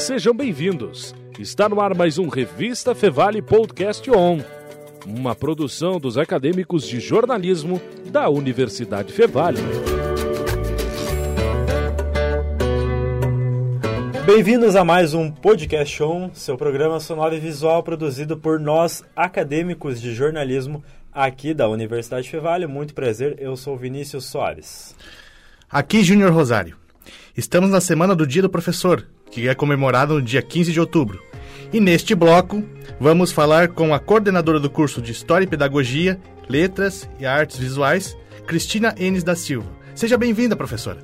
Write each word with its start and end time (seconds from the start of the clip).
Sejam 0.00 0.32
bem-vindos. 0.34 1.14
Está 1.38 1.68
no 1.68 1.78
ar 1.78 1.94
mais 1.94 2.16
um 2.16 2.26
Revista 2.26 2.94
Fevale 2.94 3.42
Podcast 3.42 4.10
On, 4.10 4.40
uma 5.06 5.34
produção 5.34 6.00
dos 6.00 6.16
acadêmicos 6.16 6.88
de 6.88 6.98
jornalismo 6.98 7.80
da 8.06 8.28
Universidade 8.30 9.12
Fevale. 9.12 9.60
Bem-vindos 14.24 14.74
a 14.74 14.82
mais 14.82 15.12
um 15.12 15.30
Podcast 15.30 16.02
On, 16.02 16.30
seu 16.32 16.56
programa 16.56 16.98
sonoro 16.98 17.36
e 17.36 17.38
visual 17.38 17.82
produzido 17.82 18.38
por 18.38 18.58
nós, 18.58 19.04
acadêmicos 19.14 20.00
de 20.00 20.14
jornalismo 20.14 20.82
aqui 21.12 21.52
da 21.52 21.68
Universidade 21.68 22.28
Fevale. 22.28 22.66
Muito 22.66 22.94
prazer, 22.94 23.36
eu 23.38 23.54
sou 23.54 23.76
Vinícius 23.76 24.24
Soares. 24.24 24.96
Aqui, 25.70 26.02
Júnior 26.02 26.32
Rosário. 26.32 26.74
Estamos 27.36 27.70
na 27.70 27.82
Semana 27.82 28.16
do 28.16 28.26
Dia 28.26 28.42
do 28.42 28.50
Professor, 28.50 29.06
que 29.30 29.48
é 29.48 29.54
comemorado 29.54 30.14
no 30.14 30.22
dia 30.22 30.42
15 30.42 30.72
de 30.72 30.80
outubro. 30.80 31.22
E 31.72 31.78
neste 31.78 32.14
bloco, 32.14 32.62
vamos 32.98 33.30
falar 33.30 33.68
com 33.68 33.94
a 33.94 34.00
coordenadora 34.00 34.58
do 34.58 34.68
curso 34.68 35.00
de 35.00 35.12
História 35.12 35.44
e 35.44 35.48
Pedagogia, 35.48 36.20
Letras 36.48 37.08
e 37.18 37.24
Artes 37.24 37.58
Visuais, 37.58 38.16
Cristina 38.46 38.94
Enes 38.98 39.22
da 39.22 39.36
Silva. 39.36 39.70
Seja 39.94 40.18
bem-vinda, 40.18 40.56
professora. 40.56 41.00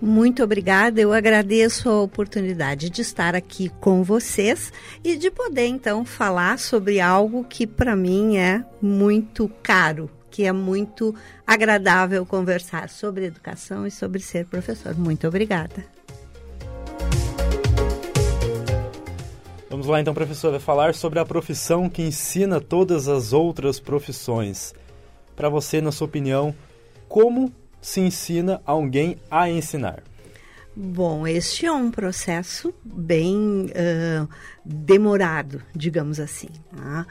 Muito 0.00 0.44
obrigada, 0.44 1.00
eu 1.00 1.12
agradeço 1.12 1.90
a 1.90 2.02
oportunidade 2.02 2.88
de 2.88 3.02
estar 3.02 3.34
aqui 3.34 3.68
com 3.80 4.04
vocês 4.04 4.72
e 5.02 5.16
de 5.16 5.28
poder 5.28 5.66
então 5.66 6.04
falar 6.04 6.58
sobre 6.58 7.00
algo 7.00 7.44
que 7.44 7.66
para 7.66 7.96
mim 7.96 8.36
é 8.36 8.64
muito 8.80 9.50
caro, 9.60 10.08
que 10.30 10.44
é 10.44 10.52
muito 10.52 11.12
agradável 11.44 12.24
conversar 12.24 12.88
sobre 12.88 13.26
educação 13.26 13.86
e 13.88 13.90
sobre 13.90 14.20
ser 14.20 14.46
professor. 14.46 14.96
Muito 14.96 15.26
obrigada. 15.26 15.97
Vamos 19.88 19.96
lá 19.96 20.00
então, 20.02 20.12
professora, 20.12 20.60
falar 20.60 20.94
sobre 20.94 21.18
a 21.18 21.24
profissão 21.24 21.88
que 21.88 22.02
ensina 22.02 22.60
todas 22.60 23.08
as 23.08 23.32
outras 23.32 23.80
profissões. 23.80 24.74
Para 25.34 25.48
você, 25.48 25.80
na 25.80 25.90
sua 25.90 26.06
opinião, 26.06 26.54
como 27.08 27.50
se 27.80 28.02
ensina 28.02 28.60
alguém 28.66 29.16
a 29.30 29.48
ensinar? 29.48 30.02
Bom, 30.76 31.26
este 31.26 31.64
é 31.64 31.72
um 31.72 31.90
processo 31.90 32.74
bem 32.84 33.70
uh, 33.70 34.28
demorado, 34.62 35.62
digamos 35.74 36.20
assim. 36.20 36.50
Uh, 36.74 37.06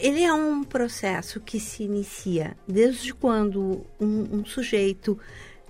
ele 0.00 0.22
é 0.22 0.32
um 0.32 0.62
processo 0.62 1.40
que 1.40 1.58
se 1.58 1.82
inicia 1.82 2.56
desde 2.68 3.12
quando 3.12 3.84
um, 3.98 4.36
um 4.38 4.44
sujeito 4.44 5.18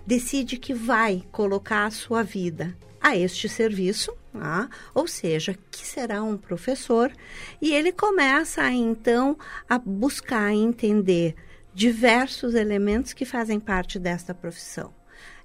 decide 0.06 0.58
que 0.58 0.74
vai 0.74 1.22
colocar 1.32 1.86
a 1.86 1.90
sua 1.90 2.22
vida 2.22 2.76
a 3.00 3.16
este 3.16 3.48
serviço, 3.48 4.12
ah, 4.40 4.68
ou 4.94 5.06
seja, 5.06 5.56
que 5.70 5.86
será 5.86 6.22
um 6.22 6.36
professor, 6.36 7.12
e 7.60 7.74
ele 7.74 7.92
começa 7.92 8.70
então 8.70 9.36
a 9.68 9.78
buscar 9.78 10.52
entender 10.52 11.34
diversos 11.74 12.54
elementos 12.54 13.12
que 13.12 13.24
fazem 13.24 13.60
parte 13.60 13.98
desta 13.98 14.34
profissão. 14.34 14.94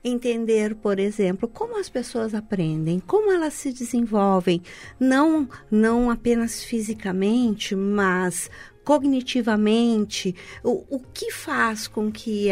Entender, 0.03 0.73
por 0.75 0.97
exemplo, 0.97 1.47
como 1.47 1.79
as 1.79 1.87
pessoas 1.87 2.33
aprendem, 2.33 2.99
como 2.99 3.31
elas 3.31 3.53
se 3.53 3.71
desenvolvem, 3.71 4.61
não, 4.99 5.47
não 5.69 6.09
apenas 6.09 6.63
fisicamente, 6.63 7.75
mas 7.75 8.49
cognitivamente, 8.83 10.35
o, 10.63 10.95
o 10.95 10.99
que 10.99 11.31
faz 11.31 11.87
com 11.87 12.11
que 12.11 12.49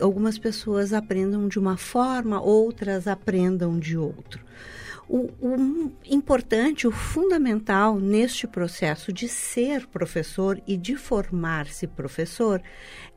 algumas 0.00 0.38
pessoas 0.38 0.92
aprendam 0.92 1.48
de 1.48 1.58
uma 1.58 1.76
forma, 1.76 2.40
outras 2.40 3.06
aprendam 3.06 3.78
de 3.78 3.96
outro. 3.96 4.44
O, 5.14 5.28
o, 5.42 5.92
importante, 6.06 6.86
o 6.86 6.90
fundamental 6.90 8.00
neste 8.00 8.46
processo 8.46 9.12
de 9.12 9.28
ser 9.28 9.86
professor 9.86 10.58
e 10.66 10.74
de 10.74 10.96
formar-se 10.96 11.86
professor 11.86 12.62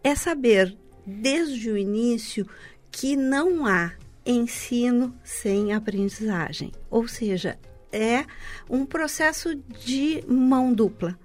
é 0.04 0.14
saber 0.14 0.78
desde 1.08 1.72
o 1.72 1.78
início 1.78 2.46
que 2.92 3.16
não 3.16 3.66
há 3.66 3.94
ensino 4.26 5.18
sem 5.24 5.72
aprendizagem. 5.72 6.74
Ou 6.90 7.08
seja, 7.08 7.58
é 7.94 8.26
um 8.70 8.86
processo 8.86 9.56
de 9.56 10.22
mão 10.28 10.74
dupla. 10.74 11.18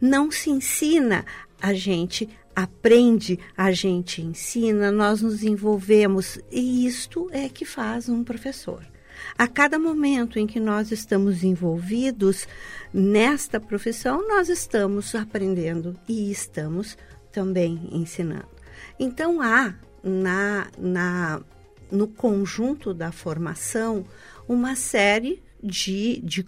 Não 0.00 0.30
se 0.30 0.50
ensina, 0.50 1.26
a 1.60 1.74
gente 1.74 2.28
aprende, 2.54 3.40
a 3.56 3.72
gente 3.72 4.22
ensina, 4.22 4.92
nós 4.92 5.20
nos 5.20 5.42
envolvemos 5.42 6.38
e 6.48 6.86
isto 6.86 7.28
é 7.32 7.48
que 7.48 7.64
faz 7.64 8.08
um 8.08 8.22
professor. 8.22 8.91
A 9.36 9.48
cada 9.48 9.78
momento 9.78 10.38
em 10.38 10.46
que 10.46 10.60
nós 10.60 10.90
estamos 10.90 11.42
envolvidos 11.42 12.46
nesta 12.92 13.58
profissão, 13.58 14.26
nós 14.28 14.48
estamos 14.48 15.14
aprendendo 15.14 15.98
e 16.08 16.30
estamos 16.30 16.96
também 17.30 17.88
ensinando. 17.90 18.48
Então 18.98 19.40
há 19.40 19.74
na, 20.02 20.68
na 20.78 21.42
no 21.90 22.08
conjunto 22.08 22.94
da 22.94 23.12
formação 23.12 24.06
uma 24.48 24.74
série 24.74 25.42
de, 25.62 26.20
de 26.24 26.44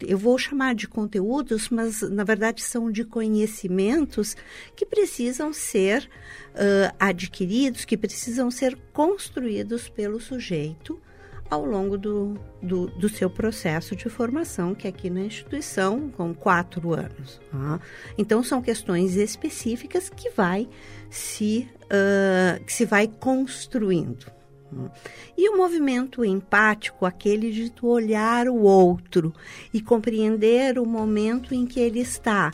eu 0.00 0.16
vou 0.16 0.38
chamar 0.38 0.74
de 0.74 0.88
conteúdos, 0.88 1.68
mas 1.68 2.00
na 2.00 2.24
verdade 2.24 2.62
são 2.62 2.90
de 2.90 3.04
conhecimentos 3.04 4.36
que 4.74 4.86
precisam 4.86 5.52
ser 5.52 6.08
uh, 6.54 6.94
adquiridos, 6.98 7.84
que 7.84 7.96
precisam 7.96 8.50
ser 8.50 8.78
construídos 8.92 9.88
pelo 9.88 10.18
sujeito 10.18 10.98
ao 11.54 11.64
longo 11.64 11.96
do, 11.96 12.34
do, 12.62 12.86
do, 12.88 13.08
seu 13.08 13.30
processo 13.30 13.94
de 13.94 14.08
formação, 14.08 14.74
que 14.74 14.86
é 14.86 14.90
aqui 14.90 15.08
na 15.08 15.20
instituição, 15.20 16.10
com 16.10 16.34
quatro 16.34 16.92
anos. 16.92 17.40
Tá? 17.50 17.80
Então, 18.18 18.42
são 18.42 18.60
questões 18.60 19.16
específicas 19.16 20.08
que 20.08 20.30
vai 20.30 20.68
se, 21.08 21.68
uh, 21.84 22.62
que 22.64 22.72
se 22.72 22.84
vai 22.84 23.06
construindo. 23.06 24.33
E 25.36 25.48
o 25.48 25.56
movimento 25.56 26.24
empático, 26.24 27.06
aquele 27.06 27.50
de 27.50 27.70
tu 27.70 27.88
olhar 27.88 28.48
o 28.48 28.62
outro 28.62 29.32
e 29.72 29.80
compreender 29.80 30.78
o 30.78 30.86
momento 30.86 31.54
em 31.54 31.66
que 31.66 31.80
ele 31.80 32.00
está, 32.00 32.52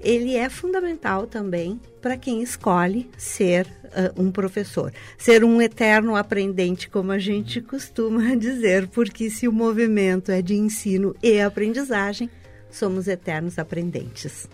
ele 0.00 0.36
é 0.36 0.48
fundamental 0.48 1.26
também 1.26 1.80
para 2.00 2.16
quem 2.16 2.42
escolhe 2.42 3.08
ser 3.16 3.66
uh, 3.66 4.20
um 4.20 4.30
professor, 4.32 4.92
ser 5.16 5.44
um 5.44 5.62
eterno 5.62 6.16
aprendente, 6.16 6.88
como 6.88 7.12
a 7.12 7.18
gente 7.18 7.60
costuma 7.60 8.34
dizer, 8.36 8.88
porque 8.88 9.30
se 9.30 9.46
o 9.46 9.52
movimento 9.52 10.32
é 10.32 10.42
de 10.42 10.54
ensino 10.54 11.14
e 11.22 11.40
aprendizagem, 11.40 12.28
somos 12.68 13.06
eternos 13.06 13.58
aprendentes. 13.58 14.48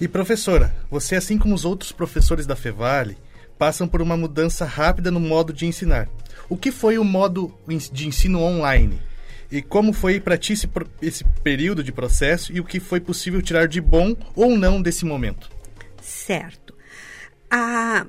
E 0.00 0.08
professora, 0.08 0.74
você, 0.90 1.16
assim 1.16 1.38
como 1.38 1.54
os 1.54 1.64
outros 1.64 1.92
professores 1.92 2.46
da 2.46 2.56
Fevale, 2.56 3.16
passam 3.58 3.88
por 3.88 4.00
uma 4.00 4.16
mudança 4.16 4.64
rápida 4.64 5.10
no 5.10 5.20
modo 5.20 5.52
de 5.52 5.66
ensinar. 5.66 6.08
O 6.48 6.56
que 6.56 6.70
foi 6.70 6.96
o 6.96 7.04
modo 7.04 7.52
de 7.92 8.06
ensino 8.06 8.40
online? 8.40 9.00
E 9.50 9.62
como 9.62 9.92
foi 9.92 10.20
para 10.20 10.36
ti 10.36 10.52
esse, 10.52 10.68
esse 11.00 11.24
período 11.42 11.82
de 11.82 11.90
processo 11.90 12.52
e 12.52 12.60
o 12.60 12.64
que 12.64 12.78
foi 12.78 13.00
possível 13.00 13.42
tirar 13.42 13.66
de 13.66 13.80
bom 13.80 14.14
ou 14.36 14.56
não 14.56 14.80
desse 14.80 15.04
momento? 15.04 15.50
Certo. 16.02 16.74
A, 17.50 18.06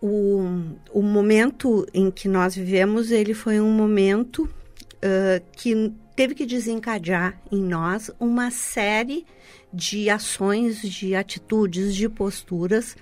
o, 0.00 0.76
o 0.92 1.02
momento 1.02 1.86
em 1.92 2.10
que 2.10 2.28
nós 2.28 2.54
vivemos, 2.54 3.10
ele 3.10 3.34
foi 3.34 3.60
um 3.60 3.72
momento 3.72 4.44
uh, 4.44 5.44
que 5.52 5.92
teve 6.14 6.34
que 6.34 6.46
desencadear 6.46 7.40
em 7.50 7.60
nós 7.60 8.10
uma 8.20 8.50
série 8.50 9.26
de 9.72 10.08
ações, 10.10 10.80
de 10.80 11.14
atitudes, 11.14 11.94
de 11.94 12.08
posturas 12.08 12.96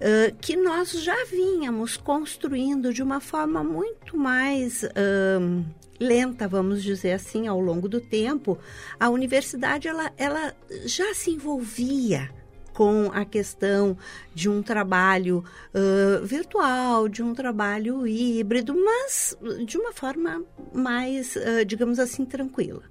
uh, 0.00 0.36
que 0.40 0.56
nós 0.56 0.92
já 0.92 1.24
vínhamos 1.26 1.96
construindo 1.96 2.92
de 2.92 3.02
uma 3.02 3.20
forma 3.20 3.62
muito 3.62 4.16
mais 4.16 4.82
uh, 4.82 5.64
lenta, 6.00 6.46
vamos 6.46 6.82
dizer 6.82 7.12
assim, 7.12 7.46
ao 7.46 7.60
longo 7.60 7.88
do 7.88 8.00
tempo, 8.00 8.58
a 8.98 9.08
universidade 9.10 9.88
ela, 9.88 10.12
ela 10.16 10.54
já 10.84 11.12
se 11.14 11.30
envolvia 11.30 12.30
com 12.78 13.10
a 13.12 13.24
questão 13.24 13.98
de 14.32 14.48
um 14.48 14.62
trabalho 14.62 15.42
uh, 15.74 16.24
virtual, 16.24 17.08
de 17.08 17.24
um 17.24 17.34
trabalho 17.34 18.06
híbrido, 18.06 18.72
mas 18.72 19.36
de 19.66 19.76
uma 19.76 19.92
forma 19.92 20.44
mais, 20.72 21.34
uh, 21.34 21.64
digamos 21.66 21.98
assim, 21.98 22.24
tranquila. 22.24 22.84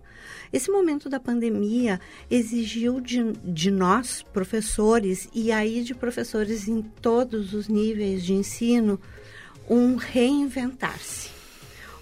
Esse 0.52 0.70
momento 0.70 1.10
da 1.10 1.22
pandemia 1.22 2.02
exigiu 2.30 3.00
de, 3.00 3.32
de 3.46 3.72
nós, 3.72 4.24
professores, 4.34 5.30
e 5.34 5.54
aí 5.54 5.82
de 5.82 5.96
professores 5.96 6.68
em 6.68 6.82
todos 6.82 7.54
os 7.54 7.70
níveis 7.70 8.26
de 8.26 8.34
ensino, 8.34 9.00
um 9.70 9.96
reinventar-se 9.96 11.37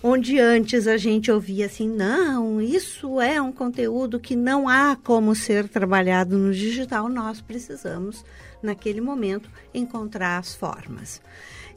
onde 0.01 0.39
antes 0.39 0.87
a 0.87 0.97
gente 0.97 1.31
ouvia 1.31 1.65
assim, 1.65 1.89
não, 1.89 2.61
isso 2.61 3.19
é 3.19 3.41
um 3.41 3.51
conteúdo 3.51 4.19
que 4.19 4.35
não 4.35 4.67
há 4.69 4.95
como 4.95 5.35
ser 5.35 5.67
trabalhado 5.67 6.37
no 6.37 6.53
digital, 6.53 7.09
nós 7.09 7.41
precisamos, 7.41 8.23
naquele 8.61 9.01
momento, 9.01 9.49
encontrar 9.73 10.37
as 10.37 10.55
formas. 10.55 11.21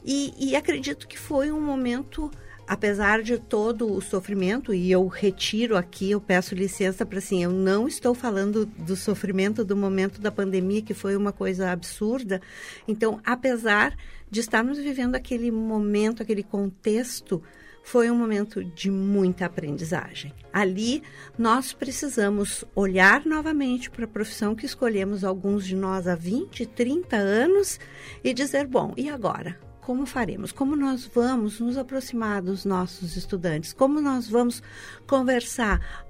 E, 0.03 0.33
e 0.37 0.55
acredito 0.55 1.07
que 1.07 1.17
foi 1.17 1.51
um 1.51 1.61
momento 1.61 2.31
apesar 2.69 3.23
de 3.23 3.39
todo 3.39 3.91
o 3.91 3.99
sofrimento, 3.99 4.71
e 4.71 4.91
eu 4.91 5.07
retiro 5.07 5.75
aqui, 5.75 6.11
eu 6.11 6.21
peço 6.21 6.53
licença 6.53 7.03
para 7.03 7.17
assim, 7.17 7.43
eu 7.43 7.51
não 7.51 7.87
estou 7.87 8.13
falando 8.13 8.63
do 8.63 8.95
sofrimento 8.95 9.65
do 9.65 9.75
momento 9.75 10.21
da 10.21 10.31
pandemia, 10.31 10.83
que 10.83 10.93
foi 10.93 11.15
uma 11.15 11.31
coisa 11.31 11.71
absurda. 11.71 12.39
Então, 12.87 13.19
apesar 13.25 13.97
de 14.29 14.39
estarmos 14.39 14.77
vivendo 14.77 15.15
aquele 15.15 15.49
momento, 15.49 16.21
aquele 16.21 16.43
contexto, 16.43 17.41
foi 17.89 18.11
um 18.11 18.15
momento 18.15 18.63
de 18.63 18.91
muita 18.91 19.47
aprendizagem. 19.47 20.31
Ali, 20.53 21.01
nós 21.35 21.73
precisamos 21.73 22.63
olhar 22.75 23.25
novamente 23.25 23.89
para 23.89 24.05
a 24.05 24.07
profissão 24.07 24.53
que 24.53 24.63
escolhemos, 24.63 25.23
alguns 25.23 25.65
de 25.65 25.75
nós 25.75 26.07
há 26.07 26.13
20, 26.13 26.67
30 26.67 27.15
anos, 27.15 27.79
e 28.23 28.31
dizer: 28.31 28.67
bom, 28.67 28.93
e 28.95 29.09
agora? 29.09 29.59
como 29.81 30.05
faremos? 30.05 30.51
Como 30.51 30.75
nós 30.75 31.09
vamos 31.11 31.59
nos 31.59 31.75
aproximar 31.75 32.43
dos 32.43 32.63
nossos 32.63 33.17
estudantes? 33.17 33.73
Como 33.73 33.99
nós 33.99 34.29
vamos 34.29 34.61
conversar? 35.07 36.05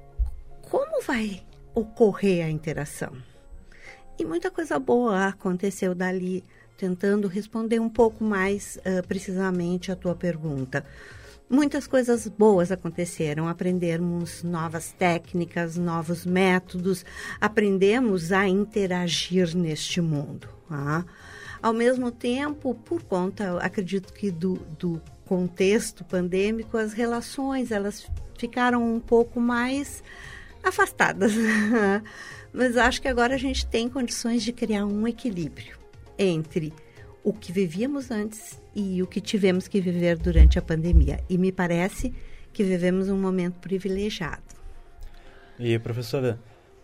Como 0.69 1.01
vai 1.01 1.41
ocorrer 1.73 2.45
a 2.45 2.49
interação? 2.49 3.13
E 4.17 4.25
muita 4.25 4.51
coisa 4.51 4.77
boa 4.77 5.27
aconteceu 5.27 5.95
dali, 5.95 6.43
tentando 6.77 7.25
responder 7.29 7.79
um 7.79 7.87
pouco 7.87 8.21
mais 8.21 8.77
uh, 8.79 9.07
precisamente 9.07 9.93
a 9.93 9.95
tua 9.95 10.13
pergunta. 10.13 10.85
Muitas 11.49 11.87
coisas 11.87 12.27
boas 12.27 12.71
aconteceram, 12.71 13.47
aprendemos 13.47 14.43
novas 14.43 14.91
técnicas, 14.91 15.77
novos 15.77 16.23
métodos, 16.23 17.03
aprendemos 17.41 18.31
a 18.31 18.47
interagir 18.47 19.57
neste 19.57 19.99
mundo. 19.99 20.47
Tá? 20.69 21.03
Ao 21.59 21.73
mesmo 21.73 22.11
tempo, 22.11 22.75
por 22.75 23.01
conta, 23.01 23.57
acredito 23.57 24.13
que 24.13 24.29
do, 24.29 24.53
do 24.77 25.01
contexto 25.25 26.03
pandêmico, 26.03 26.77
as 26.77 26.93
relações 26.93 27.71
elas 27.71 28.07
ficaram 28.37 28.95
um 28.95 28.99
pouco 28.99 29.39
mais 29.39 30.03
afastadas. 30.63 31.33
Mas 32.53 32.77
acho 32.77 33.01
que 33.01 33.07
agora 33.07 33.33
a 33.33 33.39
gente 33.39 33.65
tem 33.65 33.89
condições 33.89 34.43
de 34.43 34.53
criar 34.53 34.85
um 34.85 35.07
equilíbrio 35.07 35.77
entre 36.17 36.71
o 37.23 37.33
que 37.33 37.51
vivíamos 37.51 38.11
antes 38.11 38.61
e 38.75 39.01
o 39.01 39.07
que 39.07 39.19
tivemos 39.19 39.67
que 39.67 39.81
viver 39.81 40.17
durante 40.17 40.57
a 40.57 40.61
pandemia. 40.61 41.19
E 41.29 41.37
me 41.37 41.51
parece 41.51 42.13
que 42.53 42.63
vivemos 42.63 43.09
um 43.09 43.17
momento 43.17 43.59
privilegiado. 43.59 44.43
E, 45.59 45.77
professora, 45.79 46.39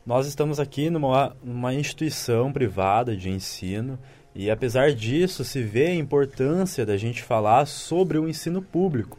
nós 0.06 0.28
estamos 0.28 0.60
aqui 0.60 0.90
numa, 0.90 1.36
numa 1.44 1.74
instituição 1.74 2.52
privada 2.52 3.16
de 3.16 3.30
ensino 3.30 3.98
e 4.36 4.52
apesar 4.52 4.92
disso, 4.92 5.46
se 5.46 5.64
vê 5.64 5.88
a 5.88 5.96
importância 5.96 6.86
da 6.86 6.98
gente 6.98 7.24
falar 7.24 7.66
sobre 7.66 8.18
o 8.18 8.28
ensino 8.28 8.62
público, 8.62 9.18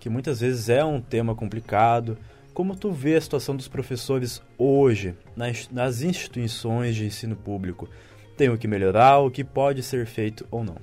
que 0.00 0.08
muitas 0.08 0.40
vezes 0.40 0.68
é 0.68 0.84
um 0.84 1.00
tema 1.00 1.36
complicado. 1.36 2.18
Como 2.52 2.74
tu 2.74 2.90
vê 2.90 3.14
a 3.14 3.20
situação 3.20 3.54
dos 3.54 3.68
professores 3.68 4.42
hoje 4.58 5.14
nas, 5.36 5.70
nas 5.70 6.02
instituições 6.02 6.96
de 6.96 7.06
ensino 7.06 7.36
público? 7.36 7.88
Tem 8.36 8.50
o 8.50 8.58
que 8.58 8.68
melhorar, 8.68 9.18
o 9.18 9.30
que 9.30 9.42
pode 9.42 9.82
ser 9.82 10.04
feito 10.06 10.46
ou 10.50 10.62
não? 10.62 10.76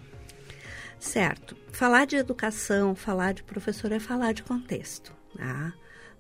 Certo. 1.00 1.56
Falar 1.72 2.06
de 2.06 2.16
educação, 2.16 2.96
falar 2.96 3.34
de 3.34 3.44
professor 3.44 3.92
é 3.92 4.00
falar 4.00 4.34
de 4.34 4.42
contexto. 4.42 5.14
Tá? 5.38 5.74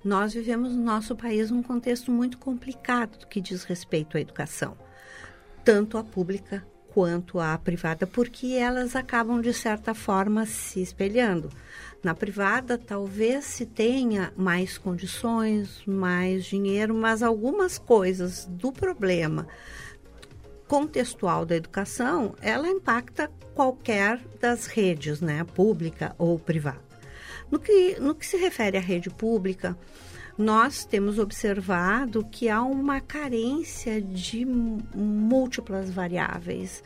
Nós 0.03 0.33
vivemos 0.33 0.75
no 0.75 0.83
nosso 0.83 1.15
país 1.15 1.51
um 1.51 1.63
contexto 1.63 2.11
muito 2.11 2.37
complicado 2.37 3.17
do 3.17 3.27
que 3.27 3.41
diz 3.41 3.63
respeito 3.63 4.17
à 4.17 4.21
educação, 4.21 4.77
tanto 5.63 5.97
a 5.97 6.03
pública 6.03 6.63
quanto 6.93 7.39
à 7.39 7.57
privada, 7.57 8.05
porque 8.05 8.53
elas 8.53 8.95
acabam, 8.95 9.41
de 9.41 9.53
certa 9.53 9.95
forma, 9.95 10.45
se 10.45 10.81
espelhando. 10.81 11.49
Na 12.03 12.13
privada, 12.13 12.77
talvez 12.77 13.45
se 13.45 13.65
tenha 13.65 14.31
mais 14.37 14.77
condições, 14.77 15.81
mais 15.87 16.45
dinheiro, 16.45 16.93
mas 16.93 17.23
algumas 17.23 17.79
coisas 17.79 18.45
do 18.45 18.71
problema 18.71 19.47
contextual 20.73 21.45
da 21.45 21.55
educação, 21.55 22.33
ela 22.41 22.67
impacta 22.67 23.29
qualquer 23.53 24.19
das 24.41 24.65
redes, 24.65 25.21
né, 25.21 25.43
pública 25.53 26.15
ou 26.17 26.39
privada. 26.39 26.81
No 27.51 27.59
que, 27.59 27.99
no 27.99 28.15
que 28.15 28.25
se 28.25 28.37
refere 28.37 28.75
à 28.75 28.81
rede 28.81 29.11
pública, 29.11 29.77
nós 30.35 30.83
temos 30.83 31.19
observado 31.19 32.25
que 32.25 32.49
há 32.49 32.63
uma 32.63 32.99
carência 32.99 34.01
de 34.01 34.43
múltiplas 34.45 35.91
variáveis. 35.91 36.83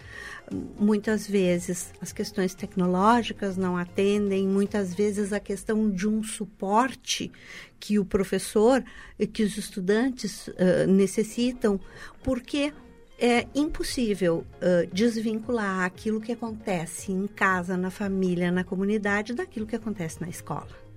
Muitas 0.78 1.26
vezes 1.26 1.94
as 2.02 2.12
questões 2.12 2.54
tecnológicas 2.54 3.56
não 3.56 3.78
atendem, 3.78 4.46
muitas 4.46 4.94
vezes 4.94 5.32
a 5.32 5.40
questão 5.40 5.90
de 5.90 6.10
um 6.10 6.22
suporte 6.22 7.32
que 7.80 7.98
o 7.98 8.04
professor, 8.04 8.84
que 9.32 9.44
os 9.44 9.58
estudantes 9.58 10.50
uh, 10.50 10.86
necessitam, 10.90 11.80
porque 12.22 12.74
é 13.20 13.48
impossível 13.56 14.46
uh, 14.62 14.88
desvincular 14.94 15.84
aquilo 15.84 16.22
que 16.22 16.32
acontece 16.32 17.12
em 17.12 17.28
casa, 17.28 17.76
na 17.76 17.90
família, 17.90 18.52
na 18.52 18.64
comunidade, 18.64 19.34
daquilo 19.34 19.66
que 19.66 19.76
acontece 19.76 20.22
na 20.22 20.30
escola 20.30 20.88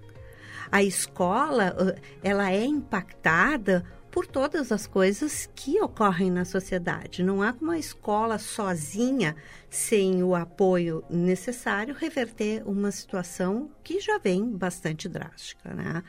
a 0.70 0.82
escola 0.82 1.96
ela 2.22 2.50
é 2.50 2.64
impactada 2.64 3.84
por 4.11 4.26
todas 4.26 4.72
as 4.72 4.87
coisas 4.87 5.49
que 5.55 5.81
ocorrem 5.81 6.31
na 6.31 6.44
sociedade. 6.44 7.22
Não 7.22 7.43
há 7.43 7.52
como 7.52 7.70
a 7.70 7.78
escola 7.78 8.38
sozinha, 8.38 9.37
sem 9.69 10.23
o 10.23 10.34
apoio 10.34 11.05
necessário, 11.08 11.94
reverter 11.94 12.62
uma 12.66 12.90
situação 12.90 13.70
que 13.84 14.00
já 14.00 14.19
vem 14.19 14.50
bastante 14.50 15.08
drástica. 15.08 15.73
Né? 15.73 16.02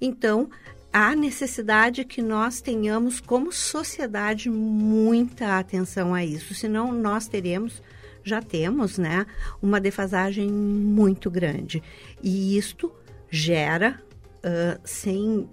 Então, 0.00 0.50
há 0.94 1.16
necessidade 1.16 2.04
que 2.04 2.22
nós 2.22 2.60
tenhamos, 2.60 3.18
como 3.18 3.52
sociedade, 3.52 4.48
muita 4.48 5.58
atenção 5.58 6.14
a 6.14 6.24
isso, 6.24 6.54
senão 6.54 6.92
nós 6.92 7.26
teremos 7.26 7.82
já 8.26 8.40
temos, 8.40 8.96
né, 8.96 9.26
uma 9.60 9.78
defasagem 9.78 10.50
muito 10.50 11.30
grande. 11.30 11.82
E 12.22 12.56
isto 12.56 12.90
gera, 13.28 14.00
uh, 14.38 14.80
sem, 14.82 15.46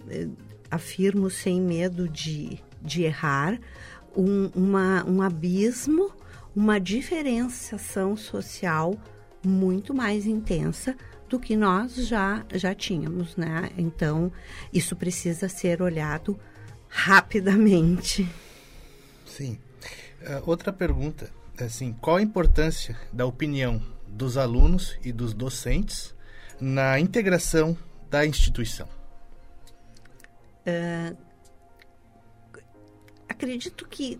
afirmo 0.69 1.29
sem 1.29 1.59
medo 1.59 2.07
de, 2.07 2.59
de 2.81 3.03
errar, 3.03 3.59
um, 4.15 4.49
uma, 4.55 5.03
um 5.05 5.21
abismo, 5.21 6.13
uma 6.55 6.79
diferenciação 6.79 8.15
social 8.15 8.97
muito 9.43 9.93
mais 9.93 10.25
intensa 10.25 10.95
do 11.31 11.39
que 11.39 11.55
nós 11.55 11.95
já, 11.95 12.45
já 12.53 12.75
tínhamos, 12.75 13.37
né? 13.37 13.71
Então, 13.77 14.29
isso 14.73 14.97
precisa 14.97 15.47
ser 15.47 15.81
olhado 15.81 16.37
rapidamente. 16.89 18.29
Sim. 19.25 19.57
Uh, 20.21 20.43
outra 20.45 20.73
pergunta, 20.73 21.31
assim, 21.57 21.93
qual 21.93 22.17
a 22.17 22.21
importância 22.21 22.99
da 23.13 23.25
opinião 23.25 23.81
dos 24.05 24.35
alunos 24.35 24.97
e 25.05 25.13
dos 25.13 25.33
docentes 25.33 26.13
na 26.59 26.99
integração 26.99 27.77
da 28.09 28.25
instituição? 28.25 28.89
Uh, 30.67 31.15
acredito 33.29 33.87
que 33.87 34.19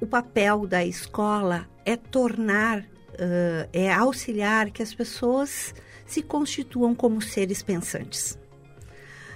o 0.00 0.06
papel 0.06 0.64
da 0.64 0.84
escola 0.84 1.68
é 1.84 1.96
tornar, 1.96 2.82
uh, 2.82 3.68
é 3.72 3.92
auxiliar 3.92 4.70
que 4.70 4.80
as 4.80 4.94
pessoas 4.94 5.74
se 6.08 6.22
constituam 6.22 6.94
como 6.94 7.22
seres 7.22 7.62
pensantes. 7.62 8.36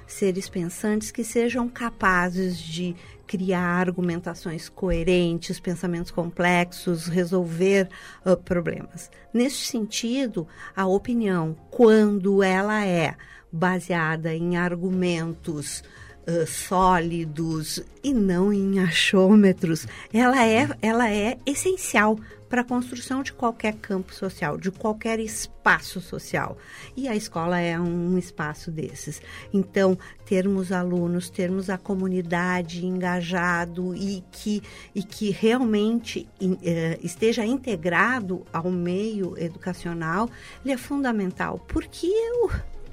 Seres 0.06 0.48
pensantes 0.48 1.10
que 1.10 1.22
sejam 1.22 1.68
capazes 1.68 2.58
de 2.58 2.96
criar 3.26 3.88
argumentações 3.88 4.68
coerentes, 4.68 5.60
pensamentos 5.60 6.10
complexos, 6.10 7.06
resolver 7.06 7.88
uh, 8.26 8.36
problemas. 8.36 9.10
Neste 9.32 9.66
sentido, 9.66 10.46
a 10.74 10.86
opinião, 10.86 11.56
quando 11.70 12.42
ela 12.42 12.84
é 12.84 13.14
baseada 13.50 14.34
em 14.34 14.56
argumentos 14.56 15.82
uh, 16.26 16.46
sólidos 16.46 17.82
e 18.02 18.12
não 18.12 18.52
em 18.52 18.80
achômetros, 18.80 19.86
ela 20.12 20.46
é, 20.46 20.68
ela 20.82 21.10
é 21.10 21.38
essencial 21.46 22.18
para 22.52 22.60
a 22.60 22.64
construção 22.64 23.22
de 23.22 23.32
qualquer 23.32 23.72
campo 23.76 24.12
social, 24.12 24.58
de 24.58 24.70
qualquer 24.70 25.18
espaço 25.18 26.02
social. 26.02 26.58
E 26.94 27.08
a 27.08 27.16
escola 27.16 27.58
é 27.58 27.80
um 27.80 28.18
espaço 28.18 28.70
desses. 28.70 29.22
Então, 29.54 29.98
termos 30.26 30.70
alunos, 30.70 31.30
termos 31.30 31.70
a 31.70 31.78
comunidade 31.78 32.84
engajado 32.84 33.96
e 33.96 34.22
que, 34.30 34.62
e 34.94 35.02
que 35.02 35.30
realmente 35.30 36.28
uh, 36.42 36.58
esteja 37.02 37.42
integrado 37.42 38.44
ao 38.52 38.70
meio 38.70 39.34
educacional, 39.38 40.28
ele 40.62 40.74
é 40.74 40.76
fundamental, 40.76 41.58
porque 41.66 42.06
eu 42.06 42.50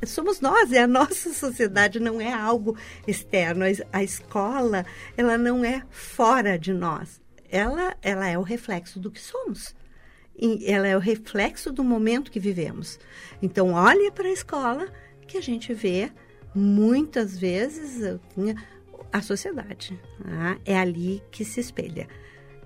somos 0.08 0.40
nós, 0.40 0.72
é 0.72 0.84
a 0.84 0.88
nossa 0.88 1.34
sociedade, 1.34 2.00
não 2.00 2.22
é 2.22 2.32
algo 2.32 2.78
externo. 3.06 3.66
A 3.92 4.02
escola, 4.02 4.86
ela 5.18 5.38
não 5.38 5.66
é 5.66 5.84
fora 5.90 6.58
de 6.58 6.72
nós. 6.72 7.20
Ela, 7.52 7.96
ela 8.02 8.28
é 8.28 8.38
o 8.38 8.42
reflexo 8.42 9.00
do 9.00 9.12
que 9.12 9.20
somos. 9.20 9.76
ela 10.66 10.88
é 10.88 10.96
o 10.96 11.00
reflexo 11.00 11.72
do 11.72 11.84
momento 11.84 12.32
que 12.32 12.40
vivemos. 12.40 13.00
Então, 13.42 13.74
olhe 13.74 14.12
para 14.12 14.28
a 14.28 14.32
escola 14.32 14.88
que 15.28 15.38
a 15.38 15.42
gente 15.42 15.74
vê 15.74 16.12
muitas 16.54 17.38
vezes 17.38 18.20
a 19.12 19.22
sociedade. 19.22 20.00
Tá? 20.24 20.58
É 20.66 20.78
ali 20.78 21.22
que 21.32 21.44
se 21.44 21.60
espelha. 21.60 22.08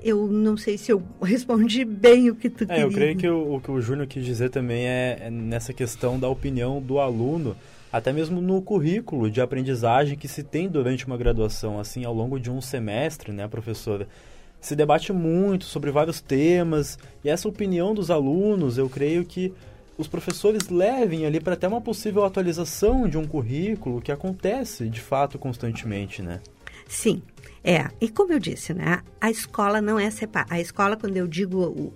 Eu 0.04 0.28
não 0.28 0.58
sei 0.58 0.78
se 0.78 0.92
eu 0.92 1.02
respondi 1.24 1.86
bem 1.86 2.30
o 2.30 2.36
que 2.36 2.50
tu 2.50 2.64
é, 2.64 2.68
queria. 2.68 2.82
Eu 2.82 2.92
creio 2.92 3.18
que 3.18 3.28
o, 3.28 3.56
o 3.56 3.62
que 3.62 3.72
o 3.72 3.82
Júnior 3.82 4.08
quis 4.08 4.26
dizer 4.26 4.50
também 4.50 4.86
é, 4.86 5.18
é 5.22 5.30
nessa 5.30 5.74
questão 5.74 6.20
da 6.20 6.28
opinião 6.28 6.82
do 6.82 7.00
aluno, 7.00 7.56
até 7.92 8.12
mesmo 8.12 8.42
no 8.42 8.62
currículo 8.62 9.32
de 9.32 9.40
aprendizagem 9.40 10.18
que 10.18 10.28
se 10.28 10.44
tem 10.44 10.68
durante 10.68 11.06
uma 11.08 11.18
graduação, 11.18 11.80
assim, 11.80 12.04
ao 12.04 12.14
longo 12.14 12.40
de 12.40 12.52
um 12.52 12.60
semestre, 12.60 13.32
né, 13.32 13.48
professora? 13.48 14.08
Se 14.64 14.78
debate 14.78 15.12
muito 15.12 15.66
sobre 15.66 15.92
vários 15.92 16.22
temas, 16.22 16.98
e 17.22 17.30
essa 17.30 17.50
opinião 17.50 17.94
dos 17.94 18.10
alunos, 18.10 18.78
eu 18.78 18.90
creio 18.90 19.26
que 19.26 19.54
os 19.98 20.08
professores 20.08 20.70
levem 20.70 21.26
ali 21.26 21.42
para 21.42 21.56
até 21.56 21.68
uma 21.68 21.82
possível 21.82 22.24
atualização 22.24 23.06
de 23.06 23.18
um 23.18 23.28
currículo 23.28 24.02
que 24.02 24.10
acontece 24.10 24.88
de 24.88 25.02
fato 25.02 25.38
constantemente, 25.38 26.22
né? 26.22 26.40
Sim, 26.88 27.22
é, 27.64 27.90
e 28.02 28.10
como 28.10 28.34
eu 28.34 28.40
disse, 28.40 28.74
né, 28.74 29.02
a 29.22 29.32
escola 29.32 29.82
não 29.82 29.98
é 29.98 30.12
separada. 30.12 30.54
A 30.54 30.60
escola, 30.60 30.98
quando 30.98 31.16
eu 31.16 31.26
digo 31.26 31.64
o, 31.64 31.94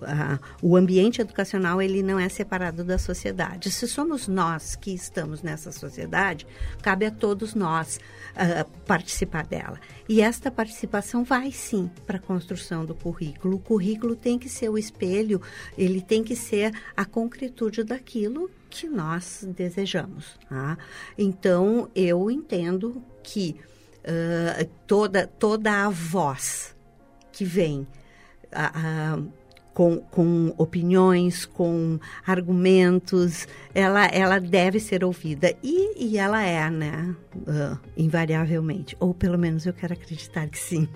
o 0.61 0.77
ambiente 0.77 1.19
educacional, 1.19 1.81
ele 1.81 2.01
não 2.01 2.17
é 2.17 2.29
separado 2.29 2.85
da 2.85 2.97
sociedade. 2.97 3.69
Se 3.69 3.85
somos 3.85 4.29
nós 4.29 4.77
que 4.77 4.91
estamos 4.91 5.43
nessa 5.43 5.73
sociedade, 5.73 6.47
cabe 6.81 7.05
a 7.05 7.11
todos 7.11 7.53
nós 7.53 7.97
uh, 7.97 8.69
participar 8.85 9.45
dela. 9.45 9.77
E 10.07 10.21
esta 10.21 10.49
participação 10.49 11.25
vai 11.25 11.51
sim 11.51 11.91
para 12.05 12.15
a 12.15 12.21
construção 12.21 12.85
do 12.85 12.95
currículo. 12.95 13.57
O 13.57 13.59
currículo 13.59 14.15
tem 14.15 14.39
que 14.39 14.47
ser 14.47 14.69
o 14.69 14.77
espelho, 14.77 15.41
ele 15.77 16.01
tem 16.01 16.23
que 16.23 16.35
ser 16.35 16.71
a 16.95 17.03
concretude 17.03 17.83
daquilo 17.83 18.49
que 18.69 18.87
nós 18.87 19.45
desejamos. 19.55 20.39
Tá? 20.47 20.77
Então, 21.17 21.89
eu 21.93 22.31
entendo 22.31 23.03
que 23.21 23.59
uh, 24.07 24.65
toda, 24.85 25.27
toda 25.27 25.85
a 25.85 25.89
voz 25.89 26.75
que 27.31 27.43
vem 27.43 27.87
uh, 28.51 29.19
uh, 29.19 29.31
com, 29.73 29.99
com 29.99 30.53
opiniões, 30.57 31.45
com 31.45 31.99
argumentos, 32.25 33.47
ela, 33.75 34.07
ela 34.07 34.39
deve 34.39 34.79
ser 34.79 35.03
ouvida. 35.03 35.53
E, 35.61 36.05
e 36.05 36.17
ela 36.17 36.43
é, 36.43 36.67
né? 36.69 37.15
invariavelmente. 37.95 38.97
Ou 38.99 39.13
pelo 39.13 39.37
menos 39.37 39.67
eu 39.67 39.73
quero 39.73 39.93
acreditar 39.93 40.47
que 40.47 40.57
sim. 40.57 40.89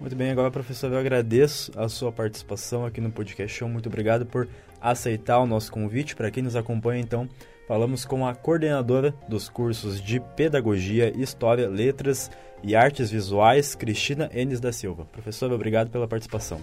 Muito 0.00 0.14
bem, 0.14 0.30
agora, 0.30 0.50
professor, 0.50 0.90
eu 0.92 0.98
agradeço 0.98 1.72
a 1.76 1.88
sua 1.88 2.12
participação 2.12 2.86
aqui 2.86 3.00
no 3.00 3.10
Podcast 3.10 3.58
Show. 3.58 3.68
Muito 3.68 3.88
obrigado 3.88 4.24
por 4.24 4.48
aceitar 4.80 5.40
o 5.40 5.46
nosso 5.46 5.70
convite. 5.72 6.16
Para 6.16 6.30
quem 6.30 6.42
nos 6.42 6.56
acompanha, 6.56 7.00
então, 7.00 7.28
falamos 7.68 8.06
com 8.06 8.26
a 8.26 8.34
coordenadora 8.34 9.14
dos 9.28 9.50
cursos 9.50 10.00
de 10.00 10.18
Pedagogia, 10.18 11.12
História, 11.14 11.68
Letras 11.68 12.30
e 12.62 12.74
Artes 12.74 13.10
Visuais, 13.10 13.74
Cristina 13.74 14.30
Enes 14.32 14.58
da 14.58 14.72
Silva. 14.72 15.04
Professora, 15.12 15.54
obrigado 15.54 15.90
pela 15.90 16.08
participação. 16.08 16.58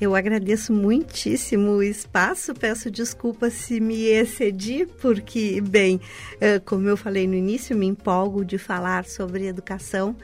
Eu 0.00 0.14
agradeço 0.14 0.72
muitíssimo 0.72 1.72
o 1.72 1.82
espaço, 1.82 2.54
peço 2.54 2.90
desculpas 2.90 3.52
se 3.52 3.80
me 3.80 4.04
excedi, 4.04 4.86
porque, 5.02 5.60
bem, 5.60 6.00
eh, 6.40 6.58
como 6.60 6.88
eu 6.88 6.96
falei 6.96 7.26
no 7.26 7.34
início, 7.34 7.76
me 7.76 7.86
empolgo 7.86 8.42
de 8.42 8.56
falar 8.56 9.04
sobre 9.04 9.46
educação, 9.46 10.16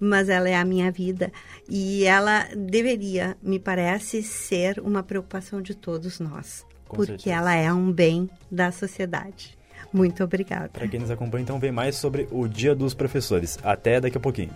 mas 0.00 0.28
ela 0.28 0.48
é 0.48 0.56
a 0.56 0.64
minha 0.64 0.90
vida 0.90 1.30
e 1.68 2.04
ela 2.04 2.48
deveria, 2.56 3.36
me 3.40 3.60
parece, 3.60 4.20
ser 4.22 4.80
uma 4.80 5.02
preocupação 5.02 5.62
de 5.62 5.76
todos 5.76 6.18
nós, 6.18 6.66
Com 6.90 6.96
porque 6.96 7.12
certeza. 7.12 7.36
ela 7.36 7.54
é 7.54 7.72
um 7.72 7.92
bem 7.92 8.28
da 8.50 8.72
sociedade. 8.72 9.56
Muito 9.92 10.24
obrigada. 10.24 10.68
Para 10.72 10.88
quem 10.88 10.98
nos 10.98 11.10
acompanha, 11.10 11.42
então, 11.42 11.58
vem 11.58 11.70
mais 11.70 11.96
sobre 11.96 12.26
o 12.32 12.48
Dia 12.48 12.74
dos 12.74 12.94
Professores. 12.94 13.58
Até 13.62 14.00
daqui 14.00 14.16
a 14.16 14.20
pouquinho. 14.20 14.50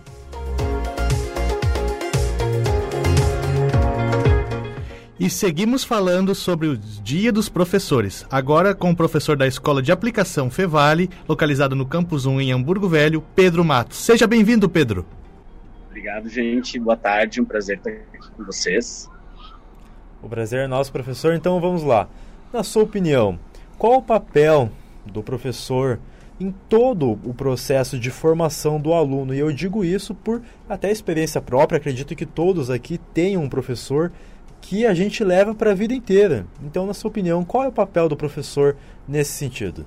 E 5.17 5.29
seguimos 5.29 5.85
falando 5.85 6.35
sobre 6.35 6.67
o 6.67 6.77
Dia 6.77 7.31
dos 7.31 7.47
Professores, 7.47 8.25
agora 8.29 8.75
com 8.75 8.91
o 8.91 8.95
professor 8.95 9.37
da 9.37 9.47
Escola 9.47 9.81
de 9.81 9.89
Aplicação 9.89 10.49
Fevale, 10.49 11.09
localizado 11.27 11.73
no 11.73 11.85
Campus 11.85 12.25
1 12.25 12.41
em 12.41 12.51
Hamburgo 12.51 12.89
Velho, 12.89 13.23
Pedro 13.33 13.63
Matos. 13.63 13.97
Seja 13.97 14.27
bem-vindo, 14.27 14.67
Pedro. 14.69 15.05
Obrigado, 15.89 16.27
gente. 16.27 16.77
Boa 16.77 16.97
tarde, 16.97 17.39
um 17.39 17.45
prazer 17.45 17.77
estar 17.77 17.91
aqui 17.91 18.29
com 18.35 18.43
vocês. 18.43 19.09
O 20.21 20.27
prazer 20.27 20.61
é 20.61 20.67
nosso, 20.67 20.91
professor. 20.91 21.33
Então 21.33 21.61
vamos 21.61 21.81
lá. 21.83 22.09
Na 22.55 22.63
sua 22.63 22.83
opinião, 22.83 23.37
qual 23.77 23.97
o 23.97 24.01
papel 24.01 24.71
do 25.05 25.21
professor 25.21 25.99
em 26.39 26.55
todo 26.69 27.19
o 27.25 27.33
processo 27.33 27.99
de 27.99 28.09
formação 28.09 28.79
do 28.79 28.93
aluno. 28.93 29.33
E 29.33 29.39
eu 29.39 29.51
digo 29.51 29.83
isso 29.83 30.15
por 30.15 30.41
até 30.69 30.89
experiência 30.89 31.41
própria, 31.41 31.75
acredito 31.75 32.15
que 32.15 32.25
todos 32.25 32.69
aqui 32.69 32.97
têm 33.13 33.35
um 33.35 33.49
professor 33.49 34.09
que 34.61 34.85
a 34.85 34.93
gente 34.93 35.21
leva 35.21 35.53
para 35.53 35.71
a 35.71 35.73
vida 35.73 35.93
inteira. 35.93 36.47
Então, 36.63 36.85
na 36.85 36.93
sua 36.93 37.09
opinião, 37.09 37.43
qual 37.43 37.65
é 37.65 37.67
o 37.67 37.73
papel 37.73 38.07
do 38.07 38.15
professor 38.15 38.77
nesse 39.05 39.33
sentido? 39.33 39.85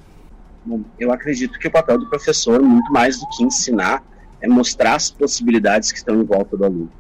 Bom, 0.63 0.83
eu 0.99 1.11
acredito 1.11 1.59
que 1.59 1.69
o 1.69 1.71
papel 1.71 1.99
do 1.99 2.11
professor, 2.11 2.61
muito 2.61 2.93
mais 2.93 3.19
do 3.19 3.27
que 3.31 3.45
ensinar, 3.45 4.05
é 4.43 4.47
mostrar 4.47 4.95
as 4.95 5.11
possibilidades 5.11 5.91
que 5.91 5.97
estão 5.97 6.21
em 6.21 6.25
volta 6.25 6.55
do 6.55 6.67
aluno. 6.67 6.93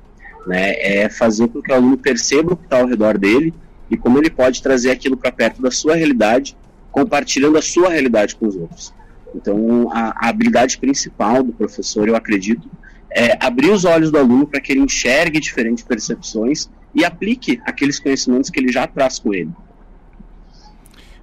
Né? 0.46 0.72
É 0.80 1.10
fazer 1.10 1.46
com 1.48 1.60
que 1.60 1.70
o 1.70 1.74
aluno 1.74 1.98
perceba 1.98 2.54
o 2.54 2.56
que 2.56 2.64
está 2.64 2.78
ao 2.80 2.86
redor 2.86 3.18
dele 3.18 3.52
e 3.90 3.96
como 3.96 4.18
ele 4.18 4.30
pode 4.30 4.62
trazer 4.62 4.90
aquilo 4.90 5.16
para 5.16 5.32
perto 5.32 5.62
da 5.62 5.70
sua 5.70 5.94
realidade 5.94 6.56
compartilhando 6.90 7.58
a 7.58 7.62
sua 7.62 7.90
realidade 7.90 8.34
com 8.34 8.46
os 8.46 8.56
outros. 8.56 8.94
Então, 9.34 9.90
a, 9.92 10.26
a 10.26 10.28
habilidade 10.28 10.78
principal 10.78 11.42
do 11.42 11.52
professor, 11.52 12.08
eu 12.08 12.16
acredito, 12.16 12.68
é 13.10 13.38
abrir 13.44 13.70
os 13.70 13.84
olhos 13.84 14.10
do 14.10 14.18
aluno 14.18 14.46
para 14.46 14.60
que 14.60 14.72
ele 14.72 14.80
enxergue 14.80 15.38
diferentes 15.38 15.84
percepções 15.84 16.68
e 16.94 17.04
aplique 17.04 17.60
aqueles 17.64 17.98
conhecimentos 17.98 18.50
que 18.50 18.58
ele 18.58 18.72
já 18.72 18.86
traz 18.86 19.18
com 19.18 19.32
ele. 19.32 19.50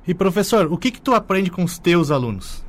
E 0.08 0.14
professor, 0.14 0.72
o 0.72 0.78
que 0.78 0.92
que 0.92 1.02
tu 1.02 1.14
aprende 1.14 1.50
com 1.50 1.64
os 1.64 1.80
teus 1.80 2.12
alunos? 2.12 2.64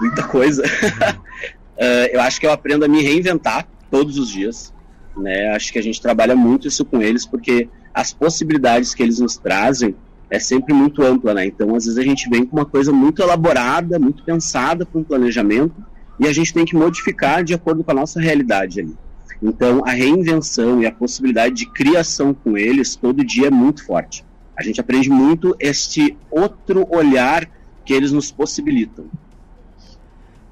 Muita 0.00 0.22
coisa. 0.24 0.62
uh, 0.64 1.76
eu 2.10 2.20
acho 2.22 2.40
que 2.40 2.46
eu 2.46 2.52
aprendo 2.52 2.84
a 2.84 2.88
me 2.88 3.02
reinventar 3.02 3.68
todos 3.90 4.18
os 4.18 4.30
dias. 4.30 4.72
Né? 5.16 5.48
Acho 5.54 5.72
que 5.72 5.78
a 5.78 5.82
gente 5.82 6.00
trabalha 6.00 6.34
muito 6.34 6.66
isso 6.66 6.84
com 6.84 7.02
eles 7.02 7.26
porque 7.26 7.68
as 7.94 8.12
possibilidades 8.12 8.94
que 8.94 9.02
eles 9.02 9.18
nos 9.18 9.36
trazem 9.36 9.94
é 10.30 10.38
sempre 10.38 10.72
muito 10.72 11.02
ampla, 11.02 11.34
né? 11.34 11.46
Então, 11.46 11.74
às 11.74 11.84
vezes 11.84 11.98
a 11.98 12.02
gente 12.02 12.28
vem 12.28 12.46
com 12.46 12.56
uma 12.56 12.64
coisa 12.64 12.92
muito 12.92 13.20
elaborada, 13.20 13.98
muito 13.98 14.22
pensada 14.22 14.86
para 14.86 15.00
um 15.00 15.04
planejamento 15.04 15.74
e 16.18 16.26
a 16.26 16.32
gente 16.32 16.54
tem 16.54 16.64
que 16.64 16.76
modificar 16.76 17.42
de 17.42 17.54
acordo 17.54 17.82
com 17.82 17.90
a 17.90 17.94
nossa 17.94 18.20
realidade 18.20 18.80
ali. 18.80 18.96
Então, 19.42 19.82
a 19.86 19.90
reinvenção 19.90 20.82
e 20.82 20.86
a 20.86 20.92
possibilidade 20.92 21.54
de 21.54 21.66
criação 21.66 22.34
com 22.34 22.58
eles 22.58 22.94
todo 22.94 23.24
dia 23.24 23.46
é 23.46 23.50
muito 23.50 23.84
forte. 23.84 24.24
A 24.56 24.62
gente 24.62 24.80
aprende 24.80 25.08
muito 25.08 25.56
este 25.58 26.16
outro 26.30 26.86
olhar 26.90 27.48
que 27.84 27.94
eles 27.94 28.12
nos 28.12 28.30
possibilitam. 28.30 29.06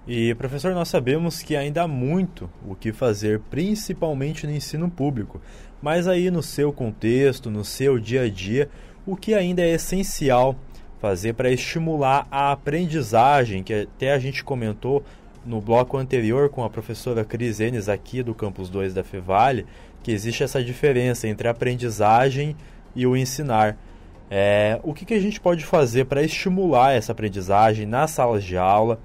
E, 0.07 0.35
professor, 0.37 0.75
nós 0.75 0.89
sabemos 0.89 1.43
que 1.43 1.55
ainda 1.55 1.83
há 1.83 1.87
muito 1.87 2.49
o 2.67 2.75
que 2.75 2.93
fazer, 2.93 3.41
principalmente 3.51 4.47
no 4.47 4.53
ensino 4.55 4.91
público. 4.91 5.39
Mas 5.81 6.09
aí, 6.09 6.31
no 6.31 6.43
seu 6.43 6.73
contexto, 6.73 7.51
no 7.51 7.65
seu 7.65 7.99
dia 7.99 8.23
a 8.23 8.29
dia, 8.29 8.69
o 9.07 9.17
que 9.17 9.35
ainda 9.35 9.63
é 9.63 9.71
essencial 9.71 10.57
fazer 11.01 11.35
para 11.35 11.51
estimular 11.51 12.27
a 12.31 12.53
aprendizagem, 12.53 13.63
que 13.63 13.73
até 13.73 14.13
a 14.13 14.19
gente 14.19 14.43
comentou 14.43 15.05
no 15.47 15.61
bloco 15.61 15.97
anterior 15.97 16.49
com 16.49 16.65
a 16.65 16.71
professora 16.71 17.25
Cris 17.25 17.61
Enes 17.61 17.89
aqui 17.89 18.23
do 18.23 18.35
Campus 18.35 18.69
2 18.69 18.93
da 18.93 19.05
Fevale, 19.05 19.65
que 20.03 20.11
existe 20.11 20.43
essa 20.43 20.63
diferença 20.63 21.29
entre 21.29 21.49
a 21.49 21.53
aprendizagem 21.53 22.57
e 22.95 23.07
o 23.07 23.17
ensinar. 23.17 23.77
É, 24.31 24.79
o 24.83 24.93
que, 24.93 25.07
que 25.07 25.15
a 25.15 25.21
gente 25.21 25.41
pode 25.41 25.65
fazer 25.65 26.05
para 26.05 26.23
estimular 26.23 26.93
essa 26.93 27.13
aprendizagem 27.13 27.87
nas 27.87 28.11
salas 28.11 28.45
de 28.45 28.59
aula 28.59 29.01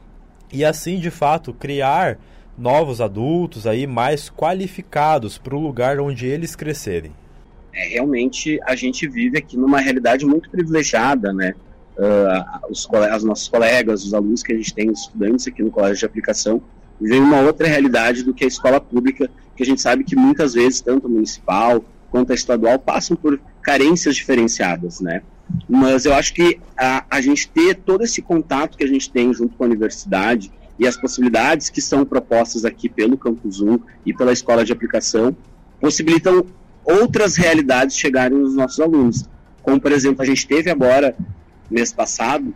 e 0.52 0.66
assim, 0.66 1.00
de 1.00 1.10
fato, 1.10 1.54
criar 1.54 2.18
novos 2.58 3.02
adultos 3.02 3.66
aí 3.66 3.88
mais 3.88 4.30
qualificados 4.30 5.38
para 5.38 5.56
o 5.56 5.60
lugar 5.60 6.00
onde 6.00 6.26
eles 6.26 6.56
crescerem? 6.56 7.12
é, 7.74 7.88
realmente 7.88 8.60
a 8.64 8.76
gente 8.76 9.08
vive 9.08 9.38
aqui 9.38 9.58
numa 9.58 9.80
realidade 9.80 10.26
muito 10.26 10.50
privilegiada, 10.50 11.34
né? 11.34 11.56
Uh, 11.98 12.72
os, 12.72 12.88
os 12.88 13.24
nossos 13.24 13.48
colegas, 13.48 14.04
os 14.04 14.14
alunos 14.14 14.42
que 14.42 14.54
a 14.54 14.56
gente 14.56 14.74
tem, 14.74 14.90
os 14.90 15.02
estudantes 15.02 15.48
aqui 15.48 15.62
no 15.62 15.72
colégio 15.72 15.98
de 15.98 16.06
aplicação, 16.06 16.62
vivem 17.00 17.20
uma 17.20 17.42
outra 17.42 17.68
realidade 17.68 18.24
do 18.24 18.34
que 18.34 18.44
a 18.44 18.48
escola 18.48 18.80
pública, 18.80 19.30
que 19.56 19.64
a 19.64 19.66
gente 19.66 19.82
sabe 19.82 20.04
que 20.04 20.16
muitas 20.16 20.54
vezes, 20.54 20.82
tanto 20.82 21.10
municipal 21.10 21.84
quanto 22.10 22.32
a 22.32 22.36
estadual, 22.36 22.80
passam 22.80 23.16
por 23.16 23.40
carências 23.62 24.16
diferenciadas, 24.16 25.02
né? 25.02 25.22
Mas 25.68 26.06
eu 26.06 26.14
acho 26.14 26.34
que 26.34 26.60
a, 26.78 27.06
a 27.10 27.22
gente 27.22 27.48
ter 27.50 27.76
todo 27.76 28.04
esse 28.04 28.22
contato 28.22 28.78
que 28.78 28.84
a 28.84 28.88
gente 28.88 29.12
tem 29.12 29.34
junto 29.34 29.56
com 29.56 29.64
a 29.64 29.68
universidade 29.68 30.52
e 30.80 30.88
as 30.88 30.98
possibilidades 30.98 31.70
que 31.70 31.82
são 31.82 32.04
propostas 32.04 32.66
aqui 32.66 32.90
pelo 32.90 33.18
Campus 33.18 33.62
1 33.62 33.80
e 34.06 34.14
pela 34.14 34.34
escola 34.34 34.66
de 34.66 34.72
aplicação 34.72 35.36
possibilitam 35.80 36.46
outras 36.84 37.36
realidades 37.36 37.96
chegarem 37.96 38.38
nos 38.38 38.56
nossos 38.56 38.80
alunos. 38.80 39.26
Como, 39.62 39.80
por 39.80 39.92
exemplo, 39.92 40.22
a 40.22 40.26
gente 40.26 40.48
teve 40.48 40.70
agora, 40.70 41.16
mês 41.70 41.94
passado, 41.94 42.54